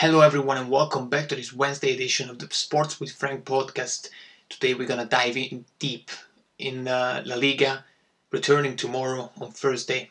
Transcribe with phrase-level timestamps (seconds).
[0.00, 4.08] Hello, everyone, and welcome back to this Wednesday edition of the Sports with Frank podcast.
[4.48, 6.10] Today, we're gonna dive in deep
[6.58, 7.84] in uh, La Liga,
[8.30, 10.08] returning tomorrow on Thursday.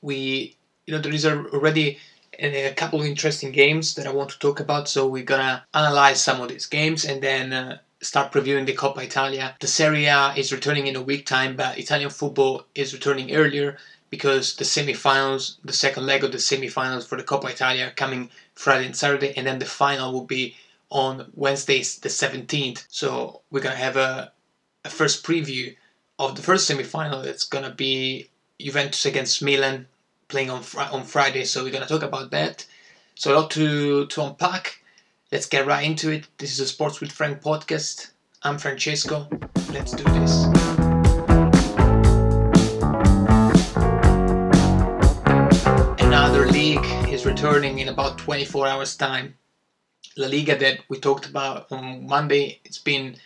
[0.00, 0.56] We,
[0.86, 1.98] you know, there is already
[2.38, 6.22] a couple of interesting games that I want to talk about, so we're gonna analyze
[6.22, 9.54] some of these games and then uh, start previewing the Coppa Italia.
[9.60, 13.76] The Serie A is returning in a week time, but Italian football is returning earlier
[14.08, 18.30] because the semi-finals, the second leg of the semi-finals for the Coppa Italia are coming
[18.54, 20.56] Friday and Saturday, and then the final will be
[20.90, 22.84] on Wednesday, the 17th.
[22.88, 24.32] So we're gonna have a,
[24.84, 25.76] a first preview
[26.18, 27.22] of the first semi-final.
[27.22, 28.30] That's gonna be
[28.60, 29.86] Juventus against Milan
[30.28, 31.44] playing on fr- on Friday.
[31.44, 32.64] So we're gonna talk about that.
[33.16, 34.80] So a lot to to unpack.
[35.32, 36.28] Let's get right into it.
[36.38, 38.10] This is a Sports with Frank podcast.
[38.42, 39.28] I'm Francesco.
[39.72, 40.73] Let's do this.
[47.34, 49.34] Returning in about 24 hours' time.
[50.16, 52.60] La Liga that we talked about on Monday.
[52.64, 53.16] It's been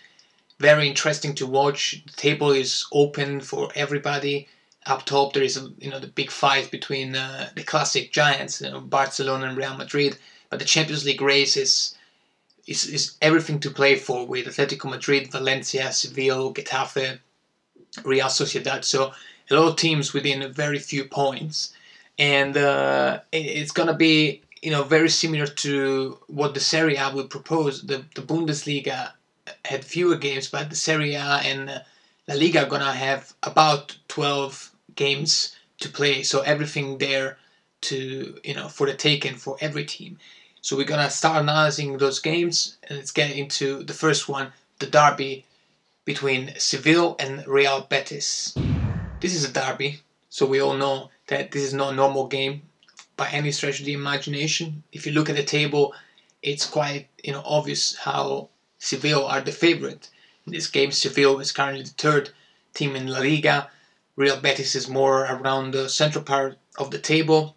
[0.59, 2.03] very interesting to watch.
[2.07, 4.49] The table is open for everybody.
[4.87, 8.71] Up top, there is you know the big fight between uh, the classic giants, you
[8.71, 10.17] know, Barcelona and Real Madrid.
[10.49, 11.95] But the Champions League race is
[12.67, 17.19] is, is everything to play for with Atletico Madrid, Valencia, Seville, Getafe,
[18.05, 18.85] Real Sociedad.
[18.87, 19.13] So
[19.51, 21.75] a lot of teams within very few points,
[22.19, 27.11] and uh, it, it's gonna be you know very similar to what the Serie A
[27.15, 27.83] would propose.
[27.83, 29.13] The the Bundesliga
[29.65, 31.83] had fewer games, but the Serie A and
[32.27, 36.23] La Liga are gonna have about twelve games to play.
[36.23, 37.39] So everything there
[37.83, 40.19] to you know for the taken for every team.
[40.61, 44.87] So we're gonna start analyzing those games, and let's get into the first one, the
[44.87, 45.45] derby
[46.05, 48.57] between Seville and Real Betis.
[49.21, 52.63] This is a derby, so we all know that this is not a normal game
[53.17, 54.83] by any stretch of the imagination.
[54.93, 55.95] If you look at the table,
[56.43, 58.49] it's quite you know obvious how
[58.79, 60.11] Seville are the favorite.
[60.47, 62.31] In this game, Seville is currently the third
[62.75, 63.71] team in La Liga.
[64.17, 67.55] Real Betis is more around the central part of the table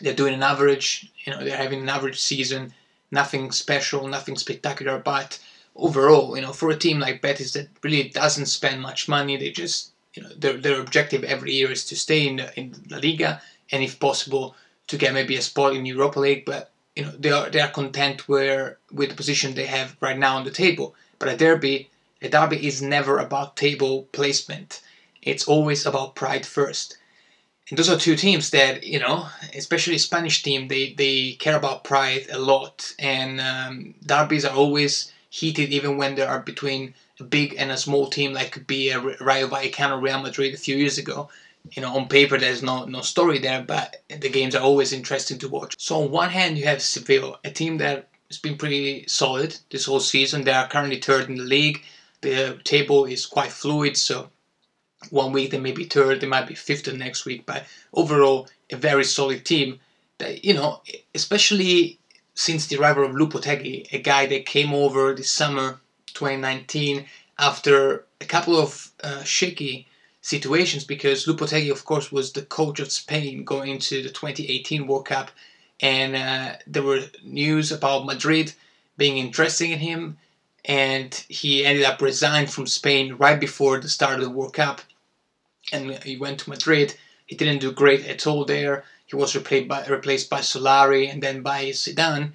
[0.00, 2.72] they're doing an average, you know, they're having an average season,
[3.10, 5.38] nothing special, nothing spectacular, but
[5.76, 9.50] overall, you know, for a team like Betis that really doesn't spend much money, they
[9.50, 13.40] just, you know, their, their objective every year is to stay in, in La Liga
[13.72, 14.56] and if possible
[14.88, 17.70] to get maybe a spot in Europa League, but you know, they are they are
[17.70, 20.94] content where with the position they have right now on the table.
[21.18, 21.88] But a derby,
[22.20, 24.82] a derby is never about table placement.
[25.22, 26.98] It's always about pride first.
[27.68, 31.84] And those are two teams that you know, especially Spanish team, they they care about
[31.84, 36.94] pride a lot, and um, derbies are always heated, even when they are between
[37.24, 40.76] big and a small team, like could be a Rayo Vallecano, Real Madrid a few
[40.76, 41.28] years ago.
[41.72, 45.38] You know, on paper there's no no story there, but the games are always interesting
[45.38, 45.74] to watch.
[45.78, 49.84] So on one hand, you have Seville, a team that has been pretty solid this
[49.84, 50.44] whole season.
[50.44, 51.82] They are currently third in the league.
[52.22, 54.30] The table is quite fluid, so
[55.10, 58.48] one week they may be third, they might be fifth the next week, but overall
[58.70, 59.80] a very solid team.
[60.18, 60.82] That you know,
[61.14, 61.98] especially
[62.34, 65.80] since the arrival of Lopetegui, a guy that came over this summer
[66.12, 67.06] 2019
[67.38, 69.86] after a couple of uh, shaky
[70.22, 75.06] situations because Lopetegui, of course, was the coach of Spain going into the 2018 World
[75.06, 75.30] Cup,
[75.80, 78.52] and uh, there were news about Madrid
[78.98, 80.18] being interested in him,
[80.64, 84.82] and he ended up resigning from Spain right before the start of the World Cup
[85.72, 86.94] and he went to Madrid.
[87.26, 88.84] He didn't do great at all there.
[89.06, 92.32] He was replaced by replaced by Solari and then by Zidane.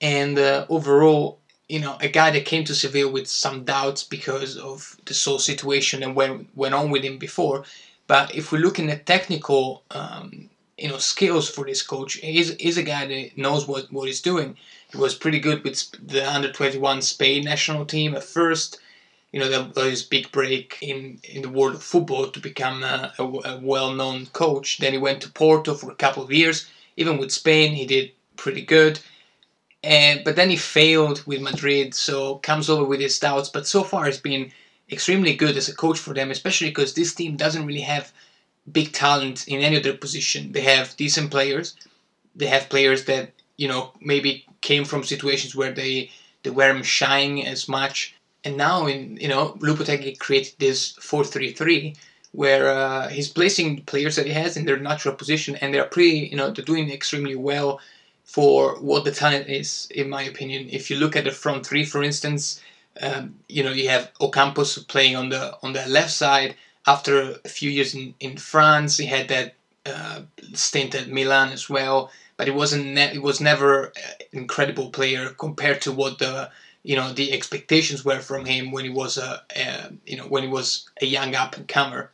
[0.00, 1.38] And uh, overall,
[1.72, 5.38] you know, a guy that came to Seville with some doubts because of the whole
[5.38, 7.64] situation and went went on with him before.
[8.06, 12.76] But if we're looking at technical, um, you know, skills for this coach, he's, he's
[12.76, 14.56] a guy that knows what, what he's doing.
[14.90, 18.78] He was pretty good with the under 21 Spain national team at first
[19.32, 23.12] you know, there was big break in, in the world of football to become a,
[23.18, 24.76] a, a well-known coach.
[24.78, 26.68] Then he went to Porto for a couple of years.
[26.98, 29.00] Even with Spain, he did pretty good.
[29.82, 33.48] And but then he failed with Madrid, so comes over with his doubts.
[33.48, 34.52] But so far, he's been
[34.90, 38.12] extremely good as a coach for them, especially because this team doesn't really have
[38.70, 40.52] big talent in any of their position.
[40.52, 41.74] They have decent players.
[42.36, 46.10] They have players that you know maybe came from situations where they
[46.42, 48.14] they weren't shining as much
[48.44, 51.96] and now in you know Lopetegui created this 4-3-3
[52.32, 56.28] where uh, he's placing players that he has in their natural position and they're pretty
[56.30, 57.80] you know they're doing extremely well
[58.24, 61.84] for what the talent is in my opinion if you look at the front three
[61.84, 62.60] for instance
[63.00, 66.54] um, you know you have Ocampos playing on the on the left side
[66.86, 69.54] after a few years in, in France he had that
[69.84, 70.20] uh,
[70.54, 72.10] stint at Milan as well
[72.42, 72.86] but it wasn't.
[72.86, 73.92] Ne- it was never an
[74.32, 76.50] incredible player compared to what the
[76.82, 80.42] you know the expectations were from him when he was a, a you know when
[80.42, 82.10] he was a young up and comer.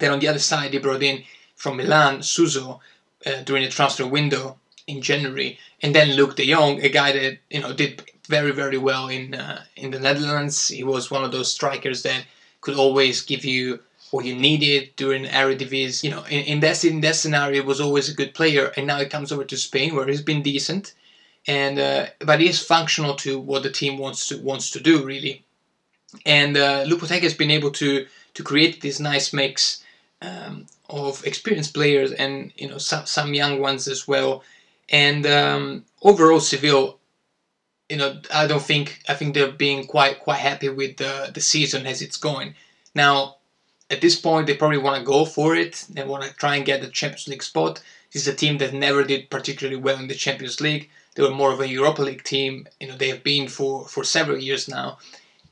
[0.00, 1.22] Then on the other side, they brought in
[1.54, 2.80] from Milan Suso
[3.24, 7.38] uh, during the transfer window in January, and then Luuk de Jong, a guy that
[7.50, 10.68] you know did very very well in uh, in the Netherlands.
[10.68, 12.24] He was one of those strikers that
[12.60, 13.80] could always give you
[14.10, 16.04] what you needed during Eredivisie.
[16.04, 18.98] You know, in, in that in that scenario, was always a good player, and now
[18.98, 20.94] he comes over to Spain where he's been decent,
[21.46, 25.04] and uh, but he is functional to what the team wants to wants to do
[25.04, 25.44] really.
[26.24, 29.82] And uh, Lopetegui has been able to to create this nice mix
[30.22, 34.42] um, of experienced players and you know some some young ones as well.
[34.88, 36.98] And um, overall, Seville,
[37.88, 41.40] you know, I don't think I think they're being quite quite happy with the the
[41.40, 42.54] season as it's going.
[42.94, 43.36] Now,
[43.90, 45.84] at this point, they probably want to go for it.
[45.90, 47.80] They want to try and get the Champions League spot.
[48.12, 50.88] This is a team that never did particularly well in the Champions League.
[51.14, 52.68] They were more of a Europa League team.
[52.80, 54.98] You know, they have been for for several years now.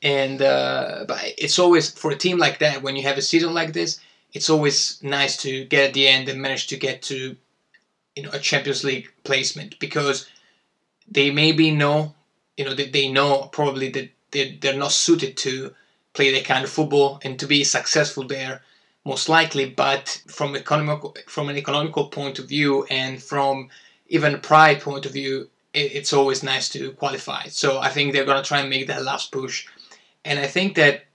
[0.01, 3.53] And uh, but it's always for a team like that when you have a season
[3.53, 3.99] like this,
[4.33, 7.35] it's always nice to get at the end and manage to get to
[8.15, 10.29] you know a Champions League placement because
[11.07, 12.13] they maybe know
[12.57, 15.73] you know they, they know probably that they, they're not suited to
[16.13, 18.61] play that kind of football and to be successful there
[19.03, 19.69] most likely.
[19.69, 23.69] But from economical from an economical point of view and from
[24.07, 27.47] even pride point of view it, it's always nice to qualify.
[27.47, 29.67] So i think they're going to try and make that last push.
[30.23, 31.05] And i think that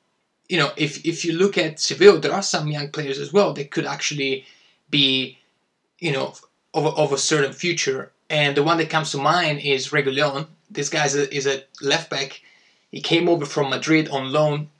[0.50, 3.52] you know, if if you look at Seville, there are some young players as well
[3.54, 4.44] that could actually
[4.90, 5.38] be,
[6.00, 6.34] you know,
[6.74, 8.12] of a, of a certain future.
[8.28, 10.46] And the one that comes to mind is Reguilon.
[10.70, 12.40] This guy is a, is a left back.
[12.90, 14.70] He came over from Madrid on loan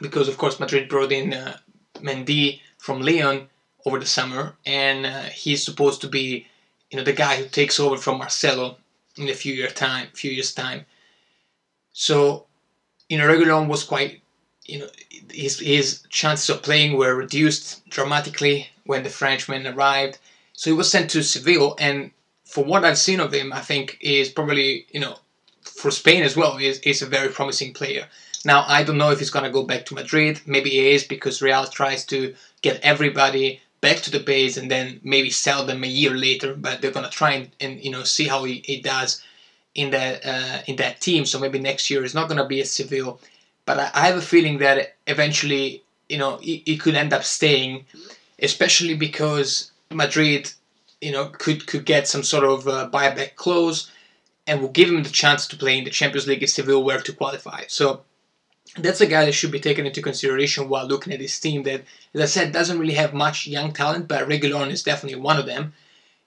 [0.00, 1.58] because, of course, Madrid brought in uh,
[1.94, 3.48] Mendy from Lyon
[3.84, 6.46] over the summer, and uh, he's supposed to be,
[6.90, 8.76] you know, the guy who takes over from Marcelo
[9.16, 10.84] in a few year time, few years time.
[11.92, 12.46] So,
[13.08, 14.20] you know, Reguilon was quite
[14.68, 14.88] you know,
[15.32, 20.18] his, his chances of playing were reduced dramatically when the Frenchman arrived.
[20.58, 22.10] So he was sent to Seville, and
[22.44, 25.16] for what I've seen of him, I think is probably, you know,
[25.62, 28.08] for Spain as well, is, is a very promising player.
[28.44, 30.40] Now, I don't know if he's to go back to Madrid.
[30.46, 35.00] Maybe he is because Real tries to get everybody back to the base and then
[35.04, 36.54] maybe sell them a year later.
[36.54, 39.22] But they're to try and, and, you know see how he, he does
[39.76, 41.24] in that uh, in that team.
[41.24, 43.20] So maybe next year is not to be a Seville
[43.68, 47.22] but I, I have a feeling that eventually, you know, he, he could end up
[47.22, 47.84] staying,
[48.40, 50.52] especially because Madrid,
[51.00, 53.90] you know, could could get some sort of uh, buyback clause
[54.46, 57.00] and will give him the chance to play in the Champions League if Seville were
[57.00, 57.64] to qualify.
[57.68, 58.02] So
[58.76, 61.84] that's a guy that should be taken into consideration while looking at this team that,
[62.14, 65.46] as I said, doesn't really have much young talent, but Reguilon is definitely one of
[65.46, 65.74] them.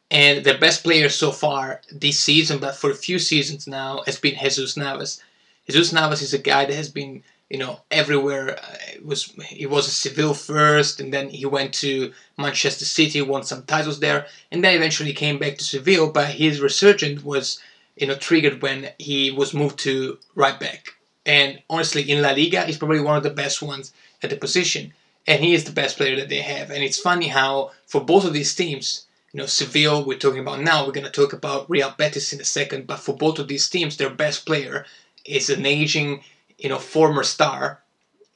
[0.09, 4.19] And their best player so far this season, but for a few seasons now, has
[4.19, 5.21] been Jesus Navas.
[5.67, 8.57] Jesus Navas is a guy that has been you know everywhere.
[8.57, 13.21] Uh, it was he was a Seville first, and then he went to Manchester City,
[13.21, 16.09] won some titles there, and then eventually came back to Seville.
[16.11, 17.59] But his resurgence was
[17.97, 20.91] you know triggered when he was moved to right back.
[21.25, 23.93] And honestly, in La Liga, he's probably one of the best ones
[24.23, 24.93] at the position,
[25.27, 26.71] and he is the best player that they have.
[26.71, 30.61] And it's funny how for both of these teams, you know, Seville we're talking about
[30.61, 30.85] now.
[30.85, 33.97] We're gonna talk about Real Betis in a second, but for both of these teams,
[33.97, 34.85] their best player
[35.25, 36.21] is an aging
[36.61, 37.81] you know former star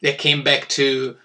[0.02, 1.16] that came back to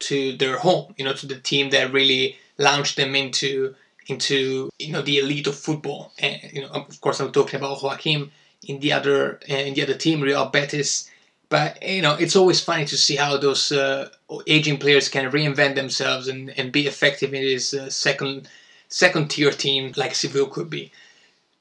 [0.00, 3.74] to their home you know to the team that really launched them into
[4.08, 6.12] into you know the elite of football.
[6.18, 8.30] And you know of course I'm talking about Joaquin
[8.66, 11.10] in the other in the other team Real Betis.
[11.48, 14.08] But you know it's always funny to see how those uh,
[14.46, 18.48] aging players can reinvent themselves and, and be effective in this uh, second
[18.88, 20.90] second tier team like Seville could be.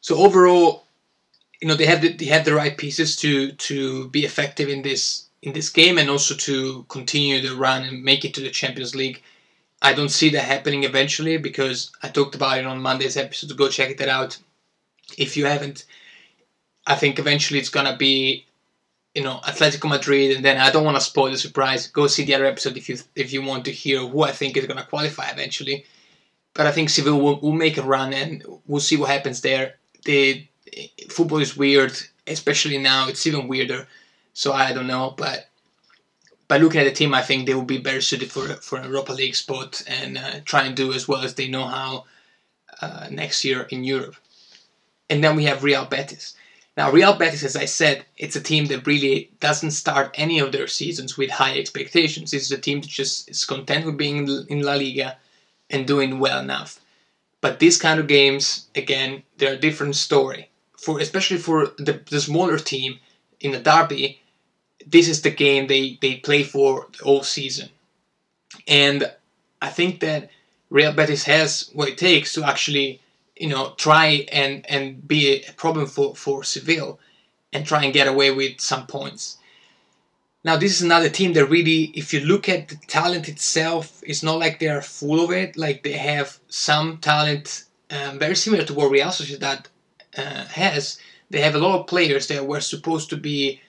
[0.02, 0.86] So overall
[1.62, 4.82] you know they have the, they have the right pieces to to be effective in
[4.82, 8.50] this in this game and also to continue the run and make it to the
[8.50, 9.22] Champions League.
[9.82, 13.56] I don't see that happening eventually because I talked about it on Monday's episode.
[13.56, 14.38] Go check that out
[15.18, 15.86] if you haven't.
[16.88, 18.46] I think eventually it's gonna be,
[19.14, 21.88] you know, Atletico Madrid, and then I don't want to spoil the surprise.
[21.88, 24.58] Go see the other episode if you if you want to hear who I think
[24.58, 25.86] is gonna qualify eventually.
[26.54, 29.76] But I think Seville will, will make a run, and we'll see what happens there.
[30.06, 30.47] The
[31.10, 33.08] football is weird, especially now.
[33.08, 33.88] It's even weirder.
[34.34, 35.50] So I don't know, but
[36.48, 38.88] by looking at the team, I think they will be better suited for for a
[38.88, 42.06] Europa League spot and uh, try and do as well as they know how
[42.82, 44.16] uh, next year in Europe.
[45.10, 46.36] And then we have Real Betis.
[46.76, 50.52] Now, Real Betis, as I said, it's a team that really doesn't start any of
[50.52, 52.34] their seasons with high expectations.
[52.34, 55.18] It's a team that just is content with being in La Liga
[55.72, 56.80] and doing well enough.
[57.42, 60.50] But these kind of games, again, they're a different story.
[60.78, 63.00] For especially for the, the smaller team
[63.40, 64.22] in the derby,
[64.86, 67.70] this is the game they, they play for whole season.
[68.68, 69.12] And
[69.62, 70.30] I think that
[70.70, 73.02] Real Betis has what it takes to actually,
[73.36, 77.00] you know, try and, and be a problem for, for Seville
[77.52, 79.38] and try and get away with some points.
[80.44, 84.24] Now, this is another team that really, if you look at the talent itself, it's
[84.24, 85.58] not like they are full of it.
[85.58, 89.66] Like they have some talent um, very similar to what Real Sociedad
[90.18, 91.00] uh, has.
[91.30, 93.62] They have a lot of players that were supposed to be,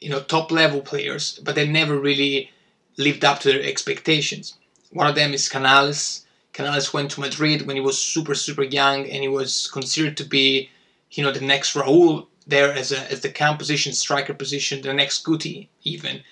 [0.00, 2.50] you know, top level players, but they never really
[2.96, 4.54] lived up to their expectations.
[4.90, 6.26] One of them is Canales.
[6.52, 10.24] Canales went to Madrid when he was super, super young, and he was considered to
[10.24, 10.70] be,
[11.12, 14.92] you know, the next Raúl there as a as the cam position, striker position, the
[14.92, 16.22] next Guti even.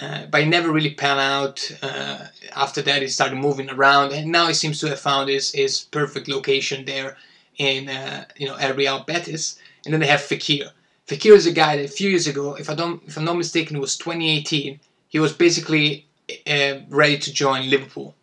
[0.00, 1.70] Uh, but he never really panned out.
[1.82, 2.26] Uh,
[2.56, 5.82] after that, he started moving around, and now he seems to have found his, his
[5.82, 7.16] perfect location there
[7.58, 9.58] in uh, you know at Real Betis.
[9.84, 10.70] And then they have Fekir.
[11.06, 13.36] Fekir is a guy that a few years ago, if I don't if I'm not
[13.36, 14.80] mistaken, it was 2018.
[15.08, 16.06] He was basically
[16.46, 18.14] uh, ready to join Liverpool.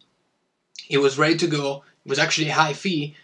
[0.81, 1.83] He was ready to go.
[2.05, 3.15] It was actually a high fee,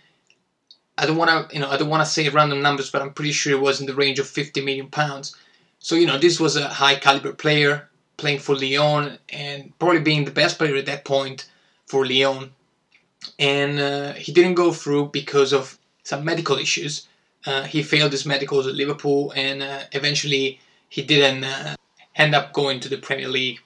[0.97, 3.13] I don't want to, you know, I don't want to say random numbers, but I'm
[3.13, 5.35] pretty sure it was in the range of 50 million pounds.
[5.79, 10.25] So you know, this was a high caliber player playing for Lyon and probably being
[10.25, 11.49] the best player at that point
[11.87, 12.51] for Lyon.
[13.39, 17.07] And uh, he didn't go through because of some medical issues.
[17.45, 21.75] Uh, he failed his medicals at Liverpool, and uh, eventually he didn't uh,
[22.15, 23.59] end up going to the Premier League.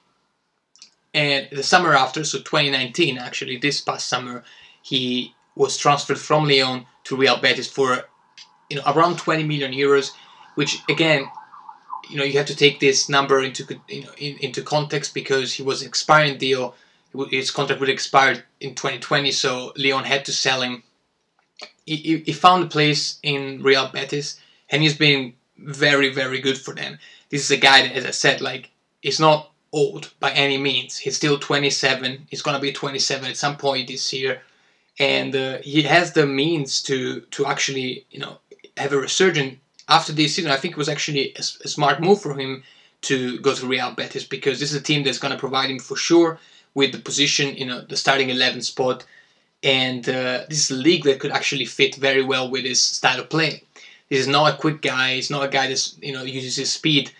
[1.14, 4.44] And the summer after, so 2019, actually, this past summer,
[4.82, 8.04] he was transferred from Lyon to Real Betis for
[8.70, 10.12] you know around 20 million euros,
[10.54, 11.26] which again,
[12.08, 15.54] you know, you have to take this number into you know in, into context because
[15.54, 16.74] he was expiring deal.
[17.30, 20.82] His contract would expire in 2020, so Lyon had to sell him.
[21.96, 24.40] He, he found a place in Real Betis,
[24.70, 26.98] and he's been very, very good for them.
[27.30, 28.70] This is a guy that, as I said, like,
[29.02, 30.98] is not old by any means.
[30.98, 32.26] He's still 27.
[32.30, 34.42] He's gonna be 27 at some point this year
[34.98, 38.38] and uh, he has the means to to actually you know
[38.76, 40.50] have a resurgence after this season.
[40.50, 42.62] I think it was actually a, a, smart move for him
[43.02, 45.96] to go to Real Betis because this is a team that's to provide him for
[45.96, 46.38] sure
[46.74, 49.04] with the position, you know, the starting eleven spot,
[49.62, 53.64] and uh, this league that could actually fit very well with his style of play.
[54.08, 55.14] He's not a quick guy.
[55.14, 57.12] He's not a guy that you know uses his speed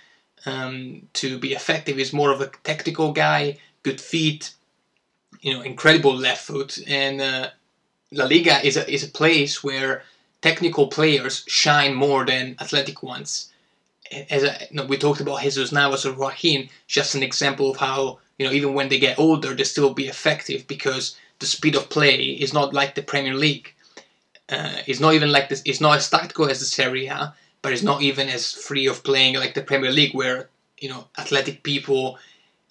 [0.46, 1.96] um, to be effective.
[1.96, 4.52] He's more of a tactical guy, good feet,
[5.40, 7.50] you know, incredible left foot, and uh,
[8.12, 10.02] La Liga is a, is a place where
[10.40, 13.52] technical players shine more than athletic ones.
[14.30, 17.76] As a, you know, we talked about Jesus Navas or Joaquin, just an example of
[17.76, 21.76] how you know even when they get older, they still be effective because the speed
[21.76, 23.74] of play is not like the Premier League.
[24.48, 25.62] Uh, it's not even like this.
[25.64, 29.04] It's not as tactical as the Serie A, but it's not even as free of
[29.04, 30.48] playing like the Premier League, where
[30.80, 32.18] you know athletic people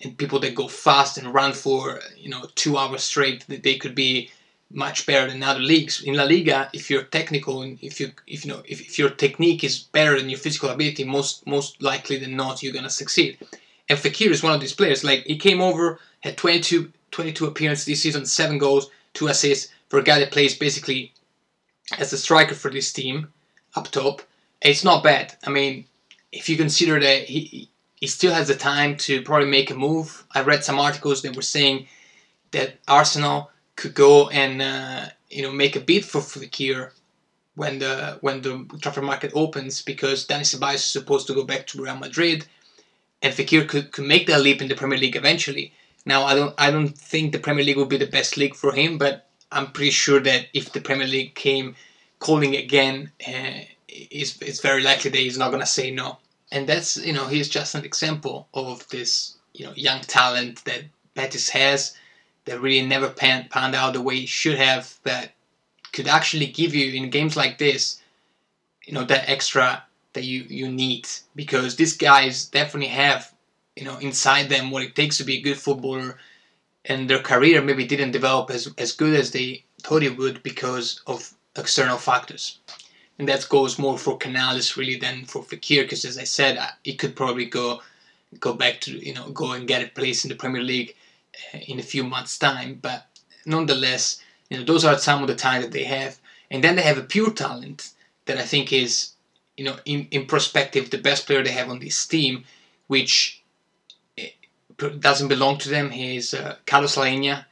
[0.01, 3.95] and people that go fast and run for you know two hours straight, they could
[3.95, 4.29] be
[4.71, 6.01] much better than other leagues.
[6.01, 9.09] In La Liga, if you're technical and if you if you know if, if your
[9.09, 13.38] technique is better than your physical ability, most most likely than not you're gonna succeed.
[13.89, 15.03] And Fekir is one of these players.
[15.03, 19.97] Like he came over, had 22, 22 appearances this season, seven goals, two assists for
[19.97, 21.12] a guy that plays basically
[21.97, 23.27] as a striker for this team
[23.75, 24.21] up top.
[24.62, 25.36] It's not bad.
[25.43, 25.86] I mean,
[26.31, 30.24] if you consider that he he still has the time to probably make a move.
[30.36, 31.88] I read some articles that were saying
[32.51, 36.91] that Arsenal could go and uh, you know make a bid for Fekir
[37.55, 41.65] when the when the transfer market opens because Dani Ceballos is supposed to go back
[41.67, 42.45] to Real Madrid,
[43.24, 45.74] and Fekir could, could make that leap in the Premier League eventually.
[46.07, 48.71] Now I don't I don't think the Premier League would be the best league for
[48.71, 51.75] him, but I'm pretty sure that if the Premier League came
[52.19, 56.17] calling again, uh, it's, it's very likely that he's not gonna say no.
[56.49, 60.83] And that's you know he's just an example of this you know young talent that
[61.13, 61.97] Betis has
[62.45, 65.33] that really never pan, panned out the way it should have that
[65.91, 68.01] could actually give you in games like this
[68.85, 69.83] you know that extra
[70.13, 73.33] that you you need because these guys definitely have
[73.77, 76.17] you know inside them what it takes to be a good footballer
[76.86, 81.01] and their career maybe didn't develop as, as good as they thought it would because
[81.07, 82.60] of external factors
[83.19, 87.00] and that goes more for Canales really than for Fekir because as I said it
[87.00, 87.81] could probably go
[88.39, 90.96] go back to you know go and get a place in the Premier League
[91.67, 92.79] in a few months' time.
[92.81, 93.05] But
[93.46, 96.19] nonetheless, you know, those are some of the talent that they have.
[96.50, 97.91] And then they have a pure talent
[98.25, 99.12] that I think is,
[99.55, 102.46] you know, in, in perspective, the best player they have on this team,
[102.88, 103.46] which eh,
[104.77, 105.89] doesn't belong to them.
[105.89, 107.46] He's uh, Carlos Aleñá.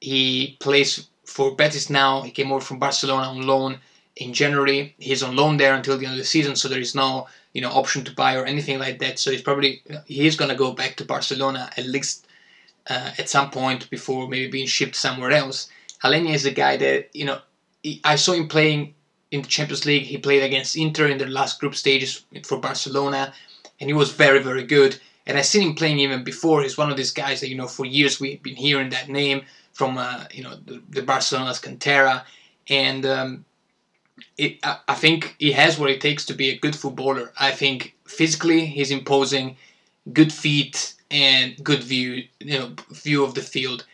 [0.00, 2.22] He plays for Betis now.
[2.22, 3.80] He came over from Barcelona on loan
[4.16, 4.94] in January.
[4.98, 7.62] He's on loan there until the end of the season, so there is no you
[7.62, 9.18] know option to buy or anything like that.
[9.18, 12.26] So he's probably he's gonna go back to Barcelona at least
[12.88, 15.68] uh, at some point before maybe being shipped somewhere else.
[16.04, 17.40] Aleñá is a guy that you know
[18.04, 18.94] I saw him playing
[19.30, 20.04] in the Champions League.
[20.04, 23.32] He played against Inter in the last group stages for Barcelona,
[23.80, 25.00] and he was very very good.
[25.28, 26.62] And I've seen him playing even before.
[26.62, 29.42] He's one of these guys that you know for years we've been hearing that name
[29.74, 32.24] from uh, you know the, the Barcelona's Cantera,
[32.68, 33.44] and um,
[34.38, 37.30] it, I, I think he has what it takes to be a good footballer.
[37.38, 39.56] I think physically he's imposing,
[40.12, 43.84] good feet and good view you know view of the field.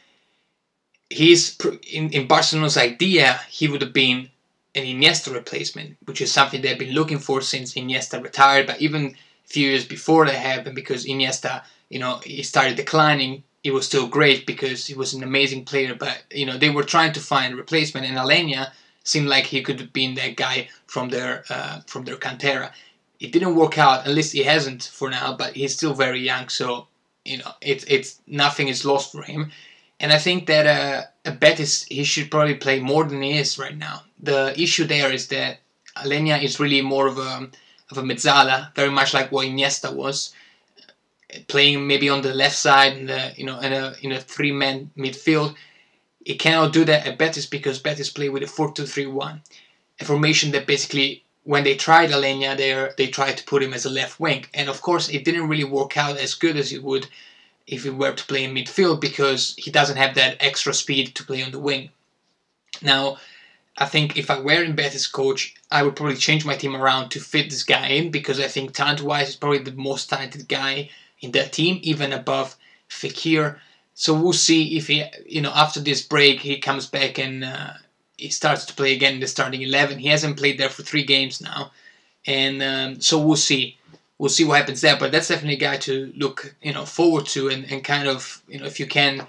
[1.10, 1.58] He's
[1.92, 4.30] in, in Barcelona's idea he would have been
[4.76, 8.66] an Iniesta replacement, which is something they've been looking for since Iniesta retired.
[8.66, 13.72] But even few years before that happened, because Iniesta, you know, he started declining, it
[13.72, 15.94] was still great because he was an amazing player.
[15.94, 18.70] But you know, they were trying to find a replacement, and Aleñá
[19.02, 22.70] seemed like he could have been that guy from their uh, from their cantera.
[23.20, 25.36] It didn't work out, at least he hasn't for now.
[25.36, 26.88] But he's still very young, so
[27.24, 29.50] you know, it's it's nothing is lost for him.
[29.98, 33.38] And I think that uh, a bet is he should probably play more than he
[33.38, 34.02] is right now.
[34.20, 35.60] The issue there is that
[35.96, 37.48] Aleñá is really more of a
[37.96, 40.34] of a mezzala, very much like what Iniesta was,
[41.48, 44.52] playing maybe on the left side in the you know in a in a three
[44.52, 45.54] man midfield.
[46.24, 49.40] He cannot do that at Betis because Betis play with a 4-2-3-1,
[50.00, 53.84] a formation that basically when they tried Aleñá there they tried to put him as
[53.84, 56.82] a left wing, and of course it didn't really work out as good as it
[56.82, 57.06] would
[57.66, 61.24] if he were to play in midfield because he doesn't have that extra speed to
[61.24, 61.90] play on the wing.
[62.82, 63.18] Now,
[63.76, 67.10] I think if I were in Betis coach, I would probably change my team around
[67.10, 70.90] to fit this guy in because I think talent-wise he's probably the most talented guy
[71.20, 72.56] in that team, even above
[72.88, 73.58] Fekir.
[73.94, 77.72] So we'll see if he, you know, after this break he comes back and uh,
[78.16, 79.98] he starts to play again in the starting eleven.
[79.98, 81.72] He hasn't played there for three games now,
[82.26, 83.76] and um, so we'll see
[84.18, 84.96] we'll see what happens there.
[84.96, 88.42] But that's definitely a guy to look, you know, forward to and, and kind of,
[88.48, 89.26] you know, if you can,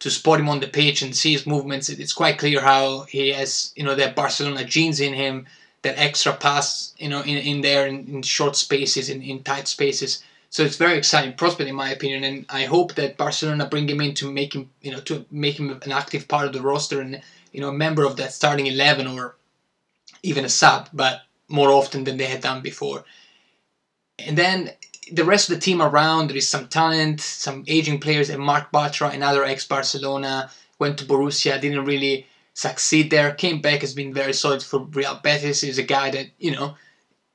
[0.00, 1.88] to spot him on the pitch and see his movements.
[1.88, 5.46] It's quite clear how he has, you know, that Barcelona genes in him,
[5.82, 9.68] that extra pass, you know, in, in there in, in short spaces, in, in tight
[9.68, 10.22] spaces.
[10.48, 14.00] So it's very exciting prospect in my opinion, and I hope that Barcelona bring him
[14.00, 17.00] in to make him, you know, to make him an active part of the roster
[17.00, 19.36] and you know a member of that starting eleven or
[20.24, 23.04] even a sub, but more often than they had done before.
[24.18, 24.70] And then
[25.12, 28.70] the rest of the team around, there is some talent, some aging players, and Marc
[28.72, 34.32] Bartra, another ex-Barcelona, went to Borussia, didn't really succeed there, came back, has been very
[34.32, 36.74] solid for Real Betis, is a guy that, you know,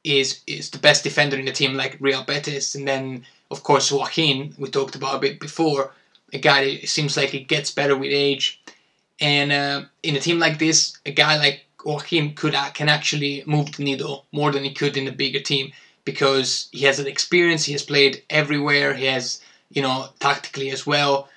[0.04, 2.76] is is the best defender in the team like Real Betis.
[2.76, 5.94] And then, of course, Joaquin, we talked about a bit before,
[6.34, 8.62] a guy that seems like he gets better with age.
[9.20, 13.44] And uh, in a team like this, a guy like Joaquin could uh, can actually
[13.46, 15.72] move the needle more than he could in a bigger team
[16.06, 17.66] because he has an experience.
[17.66, 18.94] He has played everywhere.
[18.94, 21.28] He has, you know, tactically as well,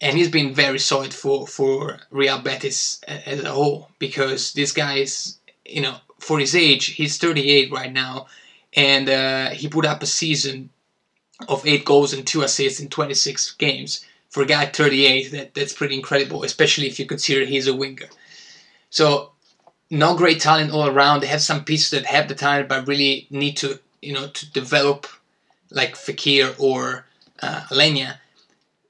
[0.00, 3.90] and he's been very solid for for Real Betis as a whole.
[3.98, 8.26] Because this guy is, you know, for his age, he's 38 right now,
[8.74, 10.70] and uh, he put up a season
[11.48, 14.04] of eight goals and two assists in 26 games.
[14.28, 18.08] For a guy 38, that that's pretty incredible, especially if you consider he's a winger.
[18.90, 19.32] So
[19.90, 21.20] no great talent all around.
[21.20, 24.50] They have some pieces that have the talent, but really need to you know to
[24.52, 25.06] develop
[25.70, 27.06] like Fekir or
[27.42, 28.16] uh, Aleñá.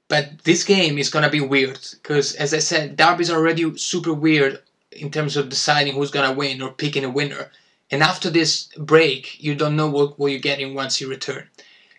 [0.07, 4.13] But this game is gonna be weird because, as I said, derbies are already super
[4.13, 7.51] weird in terms of deciding who's gonna win or picking a winner.
[7.89, 11.47] And after this break, you don't know what, what you're getting once you return.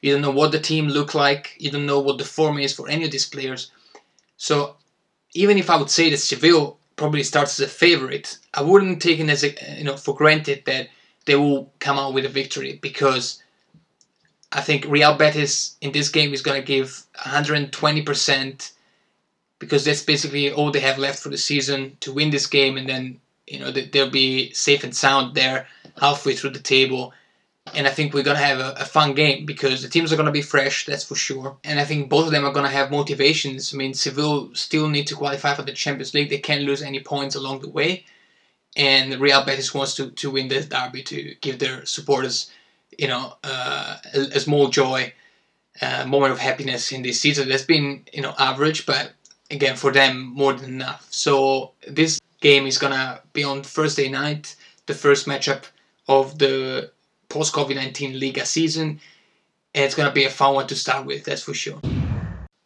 [0.00, 1.54] You don't know what the team look like.
[1.58, 3.70] You don't know what the form is for any of these players.
[4.36, 4.76] So
[5.34, 9.20] even if I would say that Seville probably starts as a favorite, I wouldn't take
[9.20, 10.88] it as a, you know for granted that
[11.24, 13.42] they will come out with a victory because
[14.50, 18.72] I think Real Betis in this game is going to give 120%
[19.58, 22.88] because that's basically all they have left for the season to win this game and
[22.88, 25.66] then you know they'll be safe and sound there
[25.98, 27.12] halfway through the table
[27.74, 30.32] and I think we're gonna have a, a, fun game because the teams are gonna
[30.32, 31.56] be fresh, that's for sure.
[31.62, 33.72] And I think both of them are gonna have motivations.
[33.72, 36.98] I mean, Seville still need to qualify for the Champions League; they can't lose any
[36.98, 38.04] points along the way
[38.76, 42.50] and Real Betis wants to, to win this derby to give their supporters,
[42.98, 45.12] you know, uh, a, a, small joy,
[45.80, 47.48] a moment of happiness in this season.
[47.48, 49.12] That's been, you know, average, but
[49.52, 51.06] again for them more than enough.
[51.10, 54.56] So this game is gonna be on Thursday night,
[54.86, 55.64] the first matchup
[56.08, 56.90] of the
[57.28, 59.00] post COVID nineteen Liga season,
[59.74, 61.24] and it's gonna be a fun one to start with.
[61.24, 61.80] That's for sure.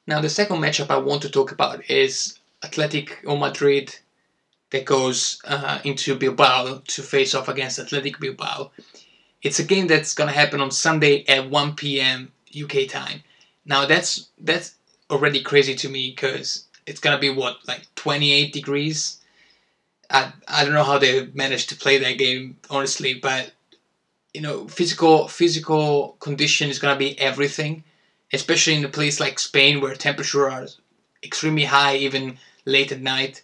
[0.06, 3.94] Now the second matchup I want to talk about is Atletico Madrid
[4.70, 8.70] that goes uh, into Bilbao to face off against Athletic Bilbao.
[9.42, 12.32] It's a game that's gonna happen on Sunday at 1 p.m.
[12.58, 13.22] UK time.
[13.64, 14.74] Now that's that's
[15.10, 19.18] already crazy to me because it's gonna be what like 28 degrees.
[20.10, 23.52] I I don't know how they managed to play that game honestly, but
[24.34, 27.84] you know physical physical condition is gonna be everything,
[28.32, 30.66] especially in a place like Spain where temperatures are
[31.22, 33.42] extremely high even late at night,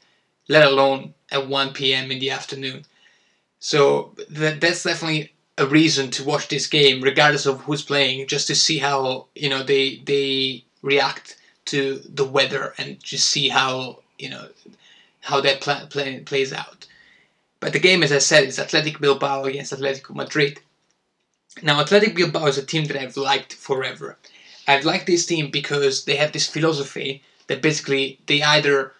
[0.48, 2.10] let alone at 1 p.m.
[2.10, 2.84] in the afternoon.
[3.60, 8.46] So that that's definitely a reason to watch this game, regardless of who's playing, just
[8.48, 14.00] to see how you know they they react to the weather and just see how
[14.18, 14.48] you know
[15.20, 16.86] how that play, play, plays out.
[17.60, 20.58] But the game, as I said, is Athletic Bilbao against Atletico Madrid.
[21.62, 24.18] Now, Athletic Bilbao is a team that I've liked forever.
[24.66, 28.94] I've liked this team because they have this philosophy that basically they either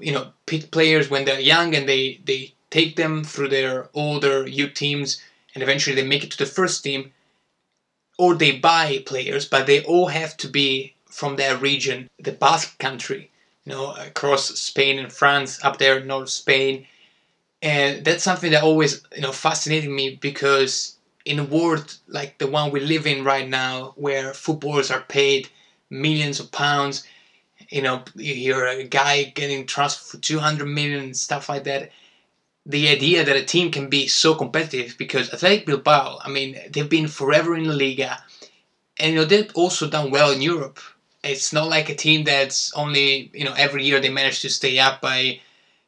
[0.00, 4.46] you know pick players when they're young and they they take them through their older
[4.46, 5.20] youth teams
[5.54, 7.12] and eventually they make it to the first team
[8.18, 12.78] or they buy players but they all have to be from their region the basque
[12.78, 13.30] country
[13.64, 16.86] you know across spain and france up there in north spain.
[17.60, 22.46] And that's something that always you know fascinated me because in a world like the
[22.46, 25.48] one we live in right now where footballers are paid
[25.90, 27.04] millions of pounds
[27.68, 31.90] you know you hear a guy getting transferred for 200 million and stuff like that
[32.68, 36.88] the idea that a team can be so competitive because Athletic Bilbao, I mean, they've
[36.88, 38.22] been forever in La Liga,
[39.00, 40.78] and you know they've also done well in Europe.
[41.24, 44.78] It's not like a team that's only you know every year they manage to stay
[44.78, 45.40] up by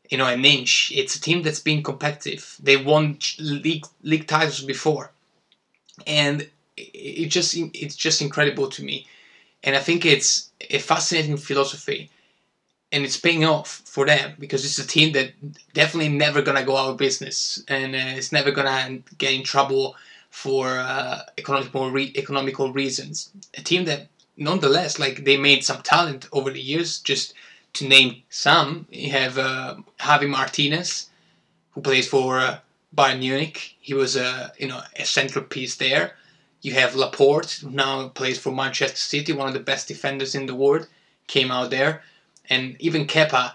[0.09, 0.91] you know an inch.
[0.95, 2.57] It's a team that's been competitive.
[2.63, 5.13] They won league league titles before,
[6.07, 9.07] and it just it's just incredible to me,
[9.65, 12.11] and I think it's a fascinating philosophy
[12.93, 15.33] and it's paying off for them because it's a team that
[15.75, 19.95] definitely never gonna go out of business and uh, it's never gonna get in trouble
[20.31, 23.31] for uh, economical re- economical reasons.
[23.57, 27.01] A team that nonetheless like they made some talent over the years.
[27.01, 27.35] Just
[27.75, 31.11] to name some, you have uh, Javi Martinez,
[31.73, 32.59] who plays for uh,
[32.97, 33.77] Bayern Munich.
[33.81, 36.17] He was a you know a central piece there.
[36.63, 40.55] You have Laporte, now plays for Manchester City, one of the best defenders in the
[40.55, 40.87] world.
[41.27, 42.03] Came out there
[42.51, 43.55] and even Kepa,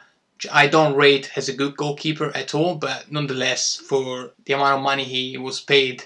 [0.51, 4.83] I don't rate as a good goalkeeper at all, but nonetheless, for the amount of
[4.83, 6.05] money he was paid,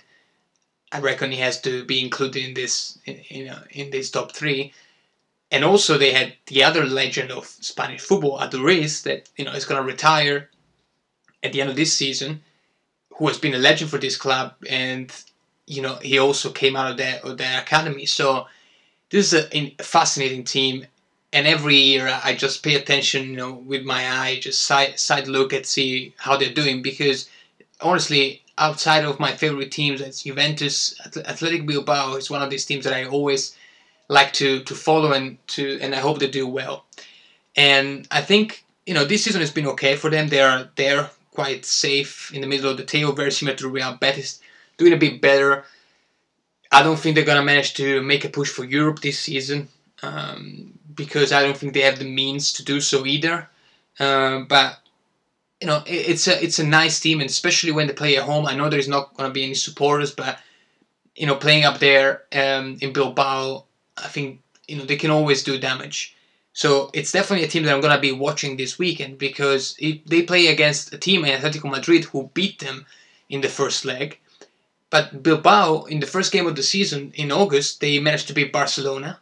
[0.92, 4.32] I reckon he has to be included in this, you uh, know, in this top
[4.32, 4.74] three.
[5.52, 9.66] And also, they had the other legend of Spanish football, Aduriz, that you know is
[9.66, 10.50] going to retire
[11.42, 12.42] at the end of this season,
[13.16, 15.12] who has been a legend for this club, and
[15.70, 18.06] you know he also came out of their of their academy.
[18.06, 18.48] So
[19.12, 20.86] this is a, fascinating team,
[21.32, 25.28] and every year I just pay attention, you know, with my eye, just side side
[25.28, 27.30] look and see how they're doing because
[27.82, 32.84] honestly, outside of my favorite teams, it's Juventus, Athletic Bilbao is one of these teams
[32.84, 33.56] that I always
[34.10, 36.86] like to to follow and to and I hope they do well.
[37.56, 40.30] And I think you know this season has been okay for them.
[40.30, 43.96] They are they're quite safe in the middle of the table, very similar to Real
[43.96, 44.42] Betis,
[44.80, 45.66] doing a bit better.
[46.72, 49.70] I don't think they're gonna manage to make a push for Europe this season.
[50.02, 53.50] Um, because I don't think they have the means to do so either.
[54.00, 54.80] Uh, but
[55.62, 58.24] you know, it, it's a it's a nice team, and especially when they play at
[58.24, 58.46] home.
[58.46, 60.40] I know there's not going to be any supporters, but
[61.16, 63.66] you know, playing up there um, in Bilbao,
[63.98, 66.16] I think you know they can always do damage.
[66.54, 70.48] So it's definitely a team that I'm to be watching this weekend because they play
[70.48, 72.86] against a team in Atletico Madrid who beat them
[73.30, 74.20] in the first leg.
[74.90, 78.52] But Bilbao, in the first game of the season in August, they managed to beat
[78.52, 79.20] Barcelona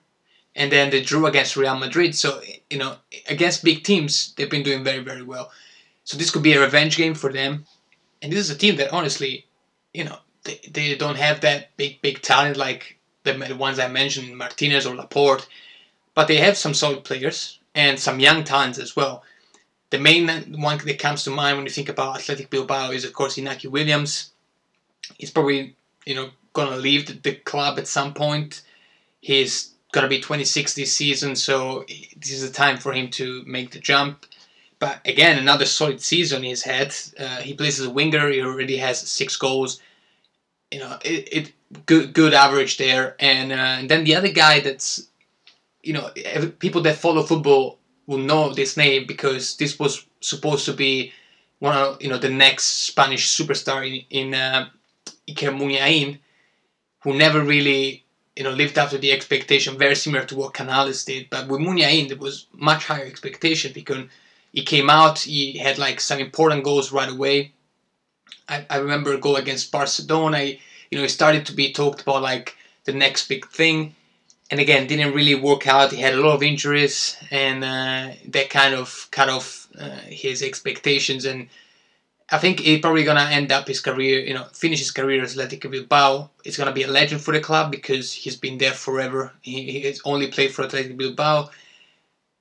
[0.58, 2.16] and then they drew against Real Madrid.
[2.16, 2.98] So you know,
[3.30, 5.52] against big teams, they've been doing very very well.
[6.04, 7.66] So this could be a revenge game for them.
[8.22, 9.46] And this is a team that honestly,
[9.94, 14.38] you know, they, they don't have that big big talent like the ones I mentioned,
[14.38, 15.48] Martinez or Laporte,
[16.16, 19.24] but they have some solid players and some young talents as well.
[19.90, 20.28] The main
[20.60, 23.70] one that comes to mind when you think about Athletic Bilbao is of course Inaki
[23.70, 24.32] Williams.
[25.18, 28.64] He's probably you know gonna leave the, the club at some point.
[29.22, 31.86] He's gonna be 26 this season, so
[32.18, 34.26] this is the time for him to make the jump.
[34.80, 36.94] But again, another solid season he's had.
[37.20, 38.30] Uh, he plays as a winger.
[38.30, 39.82] He already has six goals.
[40.72, 43.16] You know, it, it good good average there.
[43.20, 45.08] And, uh, and then the other guy that's,
[45.82, 46.12] you know,
[46.60, 51.12] people that follow football will know this name because this was supposed to be
[51.60, 54.70] one of you know the next Spanish superstar in in uh,
[55.30, 56.20] Iker Muniain,
[57.04, 58.06] who never really
[58.38, 61.28] you know, lived up to the expectation, very similar to what Canales did.
[61.32, 64.06] But with Muniain, there was much higher expectation because
[64.54, 65.20] he came out.
[65.20, 67.52] He had like some important goals right away.
[68.48, 70.40] I, I remember a goal against Barcelona.
[70.40, 70.60] He,
[70.92, 73.96] you know, he started to be talked about like the next big thing,
[74.52, 75.92] and again, didn't really work out.
[75.92, 80.44] He had a lot of injuries, and uh, that kind of cut off uh, his
[80.44, 81.26] expectations.
[81.26, 81.50] And
[82.30, 85.32] I think he's probably gonna end up his career, you know, finish his career as
[85.32, 86.30] Athletic Bilbao.
[86.44, 89.34] It's gonna be a legend for the club because he's been there forever.
[89.42, 91.50] He, he's only played for Athletic Bilbao,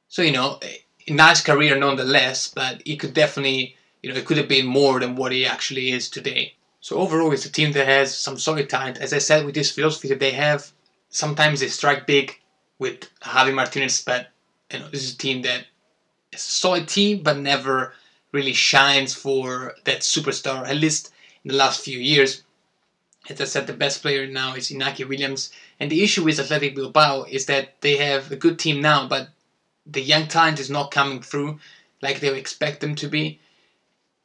[0.09, 2.49] so you know, a nice career nonetheless.
[2.49, 5.93] But he could definitely, you know, it could have been more than what he actually
[5.93, 6.55] is today.
[6.81, 8.99] So overall, it's a team that has some solid talent.
[8.99, 10.71] As I said, with this philosophy that they have,
[11.11, 12.41] sometimes they strike big
[12.79, 14.29] with Javi Martinez, but
[14.73, 15.67] you know, this is a team that
[16.33, 17.93] is a solid team, but never
[18.37, 21.13] really shines for that superstar, at least
[21.45, 22.43] in the last few years.
[23.29, 25.51] As I said, the best player now is Inaki Williams.
[25.81, 29.31] And the issue with Athletic Bilbao is that they have a good team now, but
[29.87, 31.61] the young talent is not coming through
[32.03, 33.41] like they expect them to be.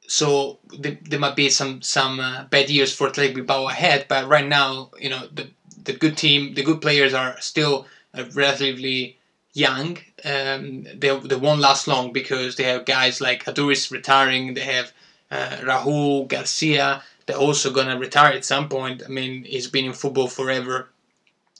[0.08, 4.47] So there might be some some uh, bad years for Athletic Bilbao ahead, but right
[4.47, 5.50] now, you know, the
[5.84, 9.17] the good team, the good players are still uh, relatively
[9.54, 9.97] young.
[10.23, 14.53] Um, they, they won't last long because they have guys like Aduriz retiring.
[14.53, 14.91] They have
[15.31, 17.03] uh, Raúl Garcia.
[17.25, 19.03] They're also gonna retire at some point.
[19.05, 20.89] I mean, he's been in football forever.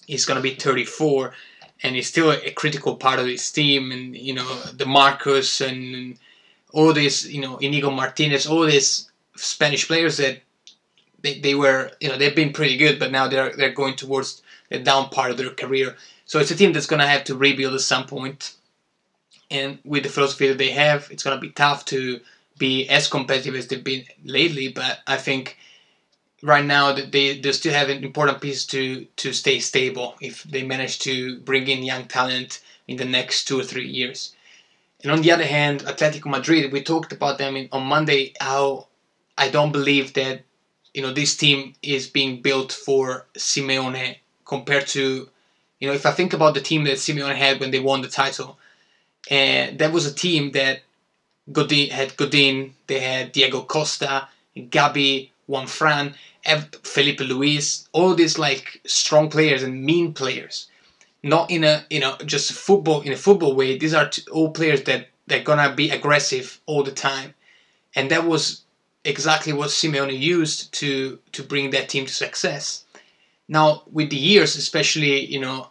[0.06, 1.34] He's gonna be 34,
[1.84, 3.92] and he's still a, critical part of his team.
[3.92, 6.20] And you know, De Marcos and, and
[6.74, 10.42] all these, you know, Inigo Martinez, all these Spanish players that
[11.22, 14.42] they, they were, you know, they've been pretty good, but now they're they're going towards
[14.70, 15.96] the down part of their career.
[16.32, 18.54] So it's a team that's going to have to rebuild at some point.
[19.50, 22.22] And with the philosophy that they have, it's going to be tough to
[22.58, 24.70] be as competitive as they've been lately.
[24.70, 25.58] But I think
[26.42, 30.64] right now they, they still have an important piece to, to stay stable if they
[30.64, 34.34] manage to bring in young talent in the next two or three years.
[35.04, 38.88] And on the other hand, Atletico Madrid, we talked about them in, on Monday, how
[39.38, 40.44] I don't believe that
[40.94, 44.16] you know this team is being built for Simeone
[44.46, 45.28] compared to
[45.82, 48.08] you know, if I think about the team that Simeone had when they won the
[48.08, 48.58] title,
[49.30, 50.82] and that was a team that
[51.52, 56.14] Godin had Godin, they had Diego Costa, Gabi, Juan Fran,
[56.84, 60.68] Filipe Luis, all these like strong players and mean players.
[61.24, 63.78] Not in a you know just football in a football way.
[63.78, 67.34] These are all players that they're gonna be aggressive all the time,
[67.96, 68.64] and that was
[69.04, 72.81] exactly what Simeone used to to bring that team to success.
[73.52, 75.68] Now, with the years, especially, you know,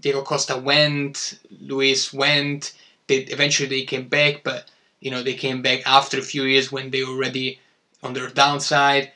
[0.00, 2.72] Diego Costa went, Luis went,
[3.06, 6.72] they eventually they came back, but you know they came back after a few years
[6.72, 7.60] when they were already
[8.02, 9.12] on their downside.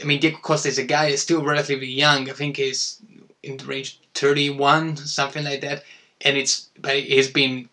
[0.00, 2.30] I mean, Diego Costa is a guy that's still relatively young.
[2.30, 3.02] I think he's
[3.42, 5.84] in the range 31, something like that,
[6.22, 7.68] and it's but he's been,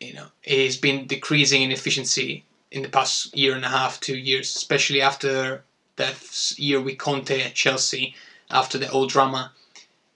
[0.00, 4.16] you know, he's been decreasing in efficiency in the past year and a half, two
[4.16, 5.64] years, especially after
[5.96, 6.16] that
[6.56, 8.14] year with Conte at Chelsea
[8.50, 9.52] after the old drama.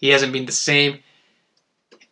[0.01, 1.01] He hasn't been the same.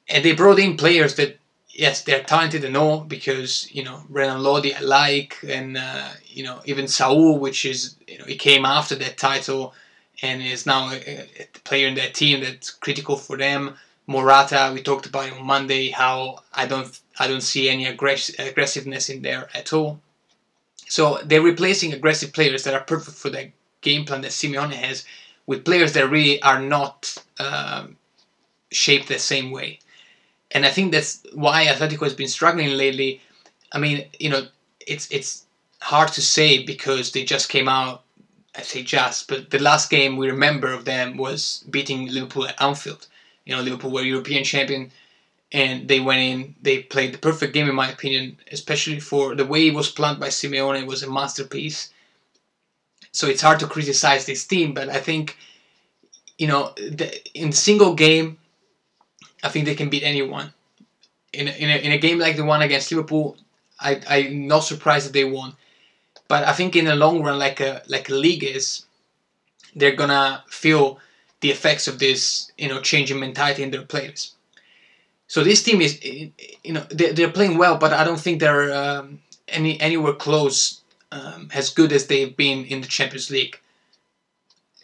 [0.09, 4.43] And they brought in players that, yes, they're talented and all because, you know, Renan
[4.43, 8.65] Lodi I like, and, uh, you know, even Saul, which is, you know, he came
[8.65, 9.75] after that title
[10.23, 13.77] and is now a, a player in that team that's critical for them.
[14.07, 19.11] Morata, we talked about on Monday how I don't I don't see any aggress- aggressiveness
[19.11, 20.01] in there at all.
[20.87, 23.51] So they're replacing aggressive players that are perfect for the
[23.83, 25.05] game plan that Simeone has
[25.49, 27.97] with players that really are not um,
[28.71, 29.81] shaped the same way.
[30.53, 33.23] And I think that's why Atletico has been struggling lately.
[33.73, 34.47] I mean, you know,
[34.87, 35.45] it's it's
[35.83, 38.05] hard to say because they just came out.
[38.57, 42.61] I say just, but the last game we remember of them was beating Liverpool at
[42.61, 43.07] Anfield.
[43.47, 44.91] You know, Liverpool were European champion,
[45.53, 46.55] and they went in.
[46.63, 50.21] They played the perfect game, in my opinion, especially for the way it was planned
[50.21, 50.81] by Simeone.
[50.83, 51.91] It was a masterpiece
[53.19, 54.73] so it's hard to criticize this team.
[54.73, 55.37] But I think,
[56.39, 58.39] you know, the, in single game,
[59.43, 60.53] I think they can beat anyone.
[61.33, 63.37] In a, in, a, in a game like the one against Liverpool,
[63.81, 65.55] I I'm not surprised that they won.
[66.29, 68.87] But I think in the long run, like a like a league is,
[69.75, 71.01] they're gonna feel
[71.41, 74.37] the effects of this, you know, changing mentality in their players.
[75.27, 79.19] So this team is, you know, they're, playing well, but I don't think they're um,
[79.49, 80.78] any anywhere close
[81.13, 83.59] um, as good as they've been in the Champions League.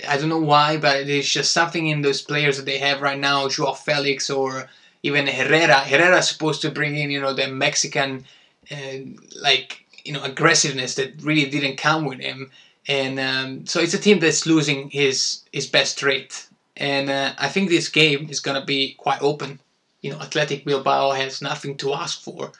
[0.08, 3.18] I don't know why, but there's just something in those players that they have right
[3.18, 4.68] now, Joao Felix or
[5.02, 5.80] even Herrera.
[5.80, 8.24] Herrera is supposed to bring in, you know, the Mexican,
[8.70, 8.98] uh,
[9.40, 12.50] like, you know, aggressiveness that really didn't come with him.
[12.86, 16.48] And um, so it's a team that's losing his his best trait.
[16.76, 19.60] And uh, I think this game is going to be quite open.
[20.02, 22.52] You know, Athletic Bilbao has nothing to ask for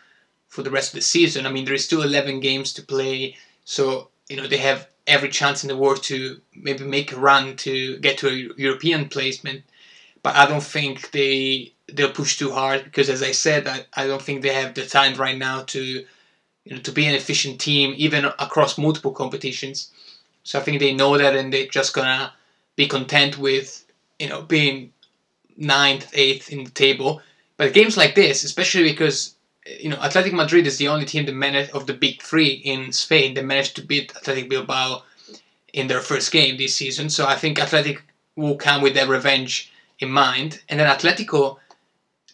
[0.49, 1.47] for the rest of the season.
[1.47, 5.29] I mean, there is still 11 games to play, so you know they have every
[5.29, 9.63] chance in the world to maybe make a run to get to a European placement.
[10.23, 14.07] But I don't think they they'll push too hard because, as I said, I, I
[14.07, 17.61] don't think they have the time right now to you know to be an efficient
[17.61, 19.91] team even across multiple competitions.
[20.45, 22.33] So I think they know that and they're just gonna
[22.77, 23.85] be content with
[24.19, 24.93] you know being
[25.57, 27.23] ninth, eighth in the table.
[27.57, 29.34] But games like this, especially because
[29.67, 32.93] you know Atletico Madrid is the only team that managed of the big three in
[32.93, 35.03] Spain that managed to beat Athletic Bilbao
[35.73, 37.11] in their first game this season.
[37.11, 38.03] So I think Athletic
[38.37, 41.59] will come with their revenge in mind, and then Atletico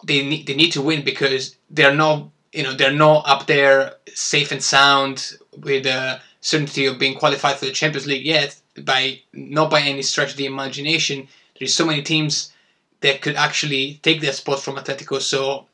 [0.05, 3.95] they need they need to win because they're not you know they're not up there
[4.13, 9.21] safe and sound with the certainty of being qualified for the Champions League yet by
[9.33, 11.29] not by any stretch of the imagination.
[11.59, 12.53] There's so many teams
[13.01, 15.21] that could actually take their spot from Atletico.
[15.21, 15.67] So,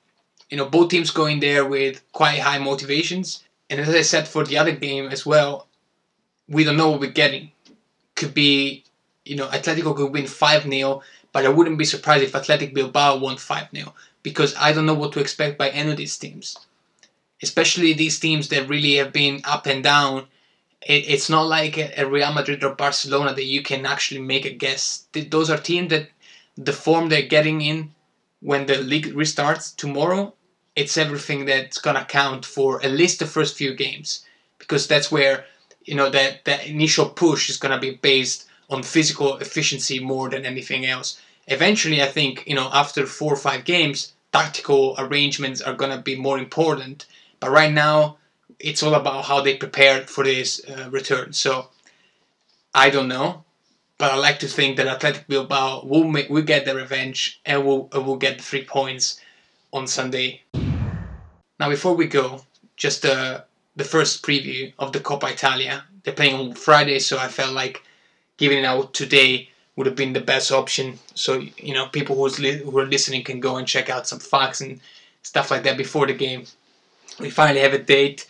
[0.51, 3.45] you know, both teams going there with quite high motivations.
[3.69, 5.67] And as I said for the other game as well,
[6.49, 7.51] we don't know what we're getting.
[8.15, 8.85] Could be,
[9.25, 13.19] you know, Atletico could win 5 0, but I wouldn't be surprised if Athletic Bilbao
[13.19, 16.57] won 5 0 because I don't know what to expect by any of these teams.
[17.43, 20.27] Especially these teams that really have been up and down.
[20.89, 25.07] it's not like a Real Madrid or Barcelona that you can actually make a guess.
[25.13, 26.11] Those are teams that
[26.57, 27.93] the form they're getting in
[28.41, 30.33] when the league restarts tomorrow,
[30.77, 34.25] it's everything that's gonna count for at least the first few games
[34.59, 35.47] because that's where
[35.85, 40.45] you know that that initial push is gonna be based on physical efficiency more than
[40.45, 41.21] anything else.
[41.49, 46.17] Eventually, I think you know after four or five games, tactical arrangements are gonna be
[46.17, 47.07] more important.
[47.41, 48.19] But right now,
[48.59, 51.33] it's all about how they prepare for this uh, return.
[51.33, 51.69] So
[52.75, 53.45] I don't know
[53.99, 57.65] but I like to think that Athletic Bilbao will make, will get their revenge and
[57.65, 59.21] will will get the three points
[59.73, 60.43] on Sunday.
[61.59, 62.43] Now, before we go,
[62.77, 63.43] just uh,
[63.77, 65.85] the first preview of the Coppa Italia.
[66.03, 67.83] They're playing on Friday, so I felt like
[68.37, 70.99] giving it out today would have been the best option.
[71.15, 74.19] So you know, people who's li- who are listening can go and check out some
[74.21, 74.81] facts and
[75.23, 76.45] stuff like that before the game.
[77.21, 78.27] We finally have a date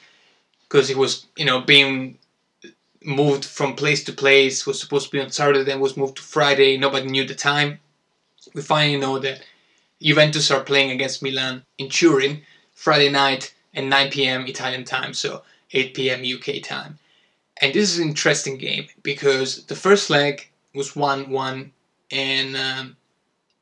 [0.68, 2.18] because it was you know being
[3.04, 4.66] moved from place to place.
[4.66, 6.76] Was supposed to be on Saturday, then was moved to Friday.
[6.76, 7.80] Nobody knew the time.
[8.54, 9.42] We finally know that
[10.00, 12.42] Juventus are playing against Milan in Turin
[12.76, 14.46] Friday night at 9 p.m.
[14.46, 16.22] Italian time, so 8 p.m.
[16.22, 16.98] UK time.
[17.60, 21.72] And this is an interesting game because the first leg was 1 1,
[22.10, 22.96] and um,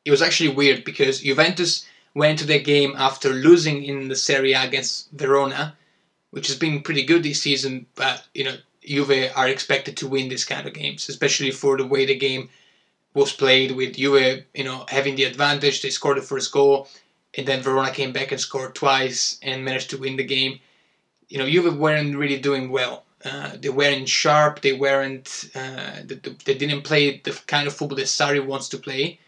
[0.04, 4.52] it was actually weird because Juventus went to the game after losing in the Serie
[4.52, 5.76] A against Verona,
[6.30, 10.28] which has been pretty good this season, but you know Juve are expected to win
[10.28, 12.50] this kind of games, especially for the way the game
[13.14, 15.80] was played with Juve, you know, having the advantage.
[15.80, 16.88] They scored the first goal,
[17.36, 20.60] and then Verona came back and scored twice and managed to win the game.
[21.28, 23.04] You know, Juve weren't really doing well.
[23.24, 24.60] Uh, they weren't sharp.
[24.60, 25.50] They weren't.
[25.54, 29.18] Uh, they, they didn't play the kind of football that Sarri wants to play.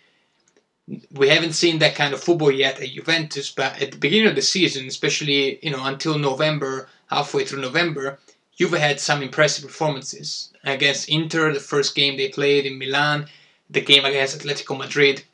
[1.13, 4.37] We haven't seen that kind of football yet at Juventus, but at the beginning of
[4.37, 8.19] the season, especially you know until November, halfway through November,
[8.57, 13.27] Juve had some impressive performances against Inter, the first game they played in Milan,
[13.71, 15.25] the game against Atletico Madrid,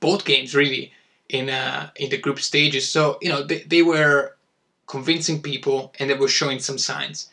[0.00, 0.92] both games really
[1.32, 2.88] in uh, in the group stages.
[2.88, 4.36] So you know they, they were
[4.86, 7.30] convincing people and they were showing some signs.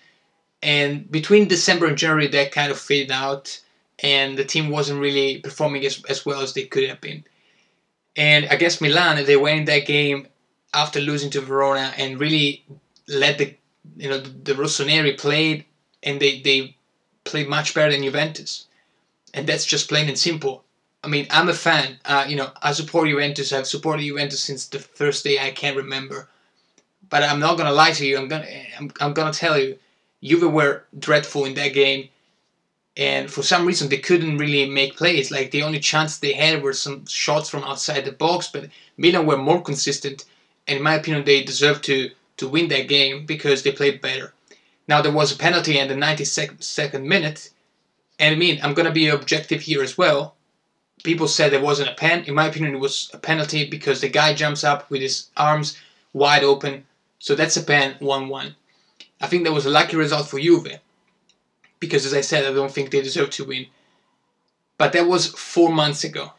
[0.63, 3.62] And between December and January, that kind of faded out,
[3.99, 7.23] and the team wasn't really performing as, as well as they could have been.
[8.15, 10.27] And guess Milan, they went in that game
[10.73, 12.65] after losing to Verona and really
[13.07, 13.55] let the
[13.97, 15.65] you know the, the Rossoneri played
[16.03, 16.75] and they they
[17.23, 18.65] played much better than Juventus,
[19.33, 20.63] and that's just plain and simple.
[21.03, 21.97] I mean, I'm a fan.
[22.03, 23.53] Uh, you know, I support Juventus.
[23.53, 26.27] I've supported Juventus since the first day I can remember.
[27.09, 28.17] But I'm not gonna lie to you.
[28.17, 29.79] I'm gonna I'm, I'm gonna tell you,
[30.21, 32.09] Juve were dreadful in that game,
[32.97, 35.31] and for some reason they couldn't really make plays.
[35.31, 38.49] Like the only chance they had were some shots from outside the box.
[38.51, 40.25] But Milan were more consistent,
[40.67, 44.33] and in my opinion, they deserved to to win that game because they played better.
[44.88, 47.49] Now there was a penalty in the 92nd minute,
[48.19, 50.36] and I mean I'm gonna be objective here as well.
[51.04, 52.26] People said it wasn't a pen.
[52.26, 55.78] In my opinion, it was a penalty because the guy jumps up with his arms
[56.14, 56.86] wide open.
[57.20, 58.56] So that's a pen 1-1.
[59.22, 60.80] I think that was a lucky result for Juve
[61.80, 63.68] because, as I said, I don't think they deserve to win.
[64.78, 66.32] But that was four months ago.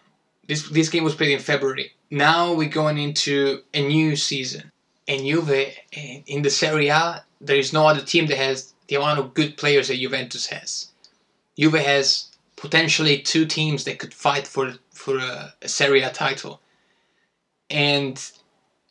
[0.47, 1.93] This this game was played in February.
[2.11, 4.73] Now we're going into a new season
[5.11, 8.95] and Juve eh, in the Serie A, there is no other team that has the
[8.95, 10.93] amount of good players that Juventus has.
[11.59, 12.29] Juve has
[12.61, 16.61] potentially two teams that could fight for for a, a Serie A title,
[17.71, 18.31] and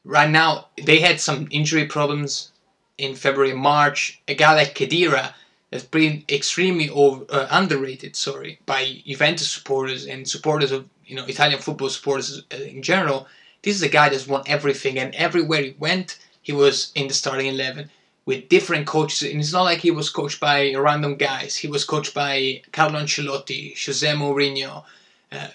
[0.04, 2.52] right now they had some injury problems
[2.98, 4.22] in February March.
[4.28, 5.34] A guy like Khedira
[5.72, 11.26] has been extremely over, uh, underrated, sorry, by Juventus supporters and supporters of you know
[11.26, 13.28] Italian football supporters uh, in general.
[13.62, 17.14] This is a guy that's won everything, and everywhere he went, he was in the
[17.14, 17.92] starting eleven
[18.30, 19.24] with different coaches.
[19.32, 21.56] And it's not like he was coached by random guys.
[21.56, 24.84] He was coached by Carlo Ancelotti, Jose Mourinho,
[25.32, 25.48] uh,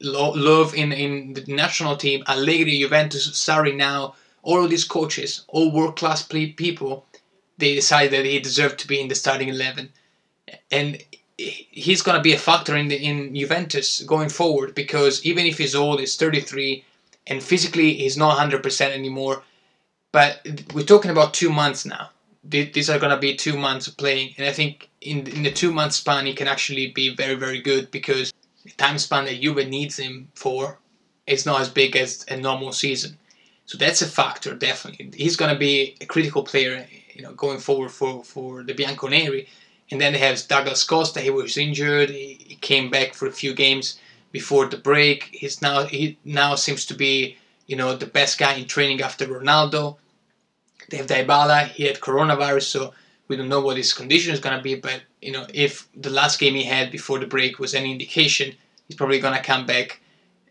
[0.00, 5.70] Löw in, in the national team, Allegri, Juventus, Sarri now, all of these coaches, all
[5.70, 7.04] world class people,
[7.58, 9.90] they decided that he deserved to be in the starting 11.
[10.70, 11.04] And
[11.36, 15.58] he's going to be a factor in the, in Juventus going forward because even if
[15.58, 16.82] he's old, he's 33,
[17.26, 19.42] and physically he's not 100% anymore,
[20.16, 20.40] but
[20.72, 22.08] we're talking about two months now.
[22.42, 25.52] These are going to be two months of playing, and I think in, in the
[25.52, 28.32] two month span, he can actually be very, very good because
[28.64, 30.78] the time span that Juve needs him for
[31.26, 33.18] is not as big as a normal season.
[33.66, 35.10] So that's a factor, definitely.
[35.14, 39.46] He's going to be a critical player, you know, going forward for, for the Bianconeri.
[39.90, 41.20] And then they have Douglas Costa.
[41.20, 42.08] He was injured.
[42.08, 44.00] He, he came back for a few games
[44.32, 45.28] before the break.
[45.32, 47.36] He's now he now seems to be
[47.66, 49.98] you know the best guy in training after Ronaldo.
[50.88, 51.68] They have Dybala.
[51.68, 52.94] He had coronavirus, so
[53.28, 54.74] we don't know what his condition is gonna be.
[54.74, 58.54] But you know, if the last game he had before the break was any indication,
[58.86, 60.00] he's probably gonna come back.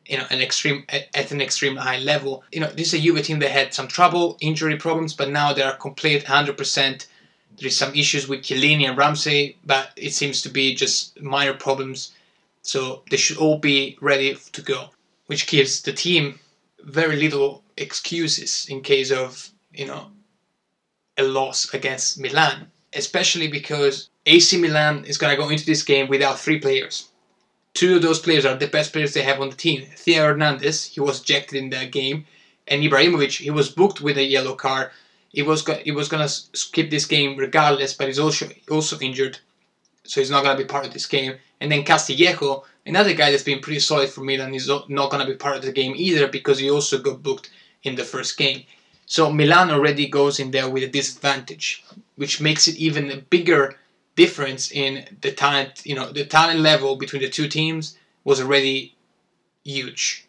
[0.06, 2.44] You know, an extreme at an extreme high level.
[2.52, 5.52] You know, this is a Juve team that had some trouble, injury problems, but now
[5.54, 7.08] they are complete 100%.
[7.58, 12.12] There's some issues with Chiellini and Ramsey, but it seems to be just minor problems.
[12.62, 14.90] So they should all be ready to go,
[15.28, 16.40] which gives the team
[16.84, 20.08] very little excuses in case of you know
[21.18, 26.08] a loss against Milan, especially because AC Milan is going to go into this game
[26.08, 27.10] without three players.
[27.74, 29.86] Two of those players are the best players they have on the team.
[29.96, 32.26] Theo Hernandez, he was ejected in that game,
[32.68, 34.92] and Ibrahimovic, he was booked with a yellow card.
[35.30, 39.40] He was go- he was gonna skip this game regardless, but he's also also injured,
[40.06, 41.36] so he's not gonna be part of this game.
[41.60, 45.36] And then Castillejo, another guy that's been pretty solid for Milan, is not gonna be
[45.36, 47.50] part of the game either because he also got booked
[47.84, 48.64] in the first game.
[49.06, 51.84] So Milan already goes in there with a disadvantage,
[52.16, 53.78] which makes it even a bigger
[54.16, 55.86] difference in the talent.
[55.86, 58.96] You know, the talent level between the two teams was already
[59.64, 60.28] huge.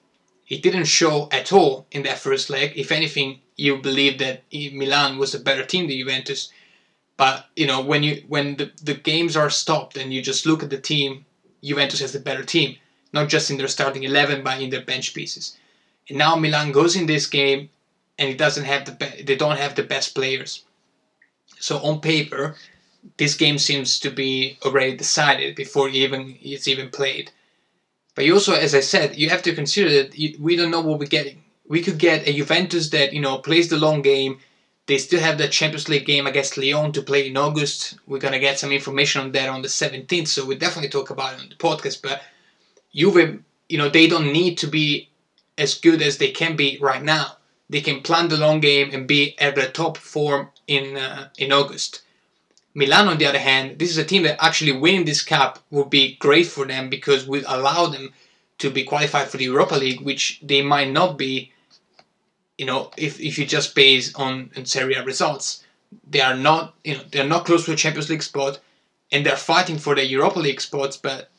[0.48, 2.72] It didn't show at all in that first leg.
[2.76, 6.52] If anything, you believe that Milan was a better team than Juventus.
[7.16, 10.62] But you know, when you when the, the games are stopped and you just look
[10.62, 11.24] at the team,
[11.64, 12.76] Juventus has the better team,
[13.12, 15.56] not just in their starting eleven, but in their bench pieces.
[16.08, 17.70] And now Milan goes in this game
[18.18, 20.64] and it doesn't have the be- they don't have the best players.
[21.58, 22.56] So on paper,
[23.18, 27.30] this game seems to be already decided before even it's even played.
[28.14, 30.98] But you also, as I said, you have to consider that we don't know what
[30.98, 31.44] we're getting.
[31.68, 34.38] We could get a Juventus that you know plays the long game.
[34.86, 37.96] They still have the Champions League game against Lyon to play in August.
[38.06, 41.34] We're gonna get some information on that on the 17th, so we'll definitely talk about
[41.34, 42.02] it on the podcast.
[42.02, 42.22] But
[42.94, 45.08] Juve, you know, they don't need to be
[45.58, 47.36] as good as they can be right now
[47.68, 51.52] they can plan the long game and be at the top form in uh, in
[51.52, 52.02] August.
[52.74, 55.88] Milan, on the other hand, this is a team that actually winning this cup would
[55.88, 58.12] be great for them because would allow them
[58.58, 61.52] to be qualified for the Europa League, which they might not be.
[62.58, 65.64] You know, if, if you just base on, on Serie A results,
[66.08, 68.60] they are not you know they're not close to a Champions League spot,
[69.10, 71.30] and they're fighting for the Europa League spots, but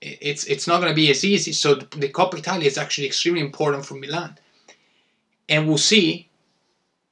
[0.00, 1.52] it's it's not going to be as easy.
[1.52, 4.36] So the, the Coppa Italia is actually extremely important for Milan
[5.50, 6.28] and we'll see,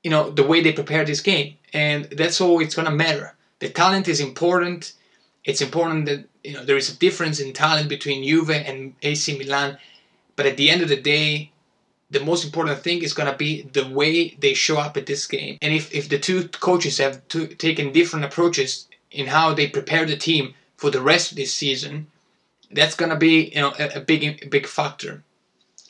[0.03, 3.35] you know, the way they prepare this game, and that's all it's gonna matter.
[3.59, 4.95] The talent is important.
[5.45, 9.37] It's important that you know there is a difference in talent between Juve and AC
[9.37, 9.77] Milan,
[10.37, 11.51] but at the end of the day,
[12.11, 15.59] the most important thing is gonna be the way they show up at this game.
[15.61, 20.07] And if, if the two coaches have to, taken different approaches in how they prepare
[20.07, 22.07] the team for the rest of this season,
[22.71, 25.25] that's gonna be you know a, a big a big factor.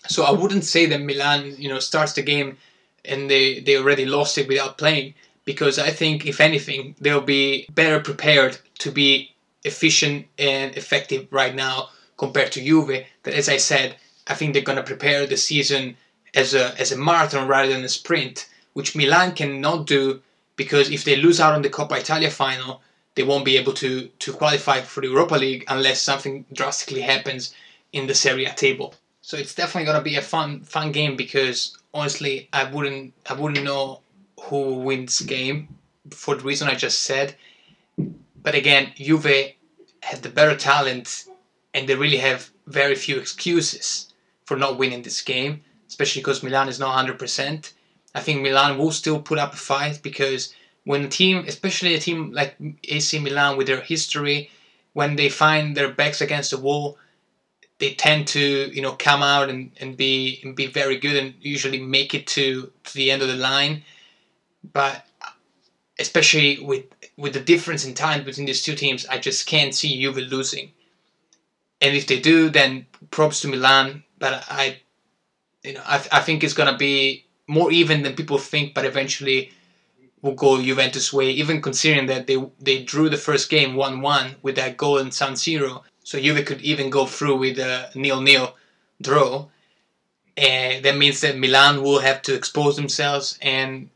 [0.07, 2.57] So I wouldn't say that Milan, you know, starts the game
[3.05, 7.67] and they, they already lost it without playing because I think if anything they'll be
[7.75, 9.35] better prepared to be
[9.65, 13.05] efficient and effective right now compared to Juve.
[13.23, 13.97] That as I said,
[14.27, 15.97] I think they're gonna prepare the season
[16.35, 20.21] as a as a marathon rather than a sprint, which Milan cannot do
[20.57, 22.83] because if they lose out on the Coppa Italia final,
[23.15, 27.55] they won't be able to to qualify for the Europa League unless something drastically happens
[27.93, 28.95] in the Serie A table.
[29.29, 33.63] So it's definitely gonna be a fun fun game because honestly I wouldn't I wouldn't
[33.63, 34.01] know
[34.41, 35.77] who wins game
[36.11, 37.35] for the reason I just said.
[38.43, 39.53] But again, Juve
[40.03, 41.27] have the better talent
[41.75, 44.15] and they really have very few excuses
[44.47, 47.73] for not winning this game, especially because Milan is not 100%.
[48.15, 50.55] I think Milan will still put up a fight because
[50.85, 54.51] when a team, especially a team like AC Milan with their history,
[54.95, 56.97] when they find their backs against the wall,
[57.79, 61.35] they tend to you know come out and, and be and be very good and
[61.41, 63.85] usually make it to, to the end of the line.
[64.73, 65.07] But
[65.99, 66.85] especially with
[67.17, 70.73] with the difference in time between these two teams, I just can't see Juve losing.
[71.81, 74.03] And if they do, then props to Milan.
[74.19, 74.81] But I,
[75.63, 78.75] you know, I, I think it's gonna be more even than people think.
[78.75, 79.53] But eventually,
[80.23, 81.31] will go Juventus way.
[81.31, 85.13] Even considering that they they drew the first game one one with that goal in
[85.13, 88.57] San Siro, so Juve could even go through with a nil nil
[88.99, 89.47] draw.
[90.39, 93.91] And that means that Milan will have to expose themselves and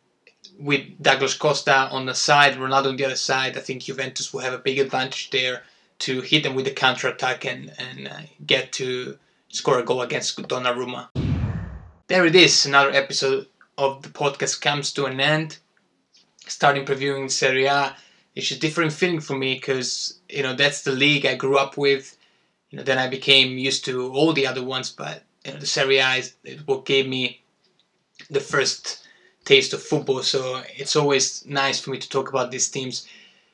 [0.59, 4.43] with Douglas Costa on the side, Ronaldo on the other side, I think Juventus will
[4.43, 5.63] have a big advantage there
[6.01, 9.17] to hit them with the counter attack and, and uh, get to
[9.49, 11.09] score a goal against Donnarumma.
[12.09, 13.47] There it is, another episode
[13.79, 15.57] of the podcast comes to an end.
[16.47, 17.97] Starting previewing Serie A,
[18.35, 21.77] it's a different feeling for me because you know that's the league I grew up
[21.77, 22.17] with.
[22.71, 25.67] You know, then I became used to all the other ones, but you know, the
[25.67, 27.43] Serie A is what gave me
[28.31, 29.07] the first
[29.45, 33.07] taste of football, so it's always nice for me to talk about these teams.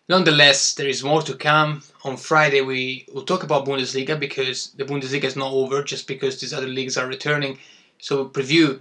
[0.09, 1.83] Nonetheless, there is more to come.
[2.05, 6.41] On Friday, we will talk about Bundesliga because the Bundesliga is not over just because
[6.41, 7.59] these other leagues are returning.
[7.99, 8.81] So we'll preview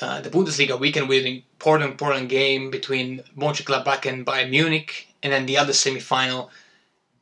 [0.00, 5.32] uh, the Bundesliga weekend with an important, important game between Mönchengladbach and Bayern Munich, and
[5.32, 6.50] then the other semi-final.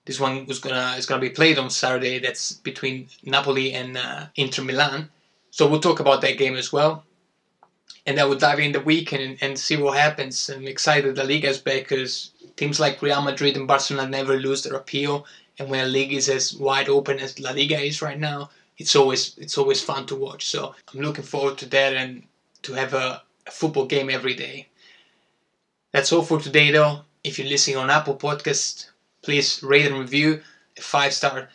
[0.07, 2.19] This one was gonna is gonna be played on Saturday.
[2.19, 5.11] That's between Napoli and uh, Inter Milan.
[5.51, 7.05] So we'll talk about that game as well
[8.07, 10.49] and then we'll dive in the weekend and, and see what happens.
[10.49, 14.63] I'm excited the league is back because teams like Real Madrid and Barcelona never lose
[14.63, 15.27] their appeal,
[15.59, 18.97] and when a league is as wide open as La Liga is right now, it's
[18.97, 20.47] always it's always fun to watch.
[20.47, 22.25] So I'm looking forward to that and
[22.63, 24.69] to have a, a football game every day.
[25.93, 27.01] That's all for today, though.
[27.23, 28.89] If you're listening on Apple Podcast,
[29.25, 30.43] please rate and review.
[30.77, 31.49] A five star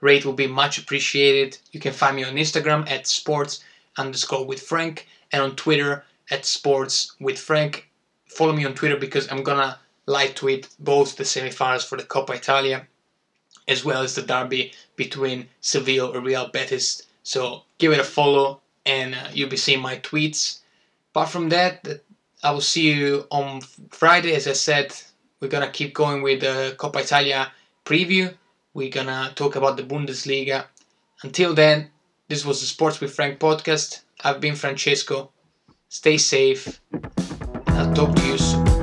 [0.00, 1.58] rate will be much appreciated.
[1.72, 3.64] You can find me on Instagram at sports
[3.96, 7.88] underscore with Frank and on Twitter at Sports with Frank.
[8.26, 12.36] Follow me on Twitter because I'm gonna live tweet both the semifinals for the Coppa
[12.36, 12.86] Italia
[13.66, 17.02] as well as the derby between Seville and Real Betis.
[17.22, 20.58] So give it a follow and uh, you'll be seeing my tweets.
[21.12, 22.02] Apart from that,
[22.42, 24.34] I will see you on Friday.
[24.34, 24.94] As I said,
[25.44, 27.52] we're gonna keep going with the Coppa Italia
[27.84, 28.34] preview.
[28.72, 30.64] We're gonna talk about the Bundesliga.
[31.22, 31.90] Until then,
[32.28, 34.00] this was the Sports with Frank podcast.
[34.22, 35.30] I've been Francesco.
[35.90, 36.80] Stay safe.
[37.66, 38.73] I'll talk to you soon.